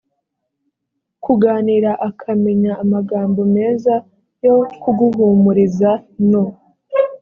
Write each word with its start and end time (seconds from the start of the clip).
kuganira 1.23 1.91
akamenya 2.07 2.73
amagambo 2.83 3.39
meza 3.55 3.93
yo 4.45 4.55
kuguhumuriza 4.81 5.89
no 6.29 6.43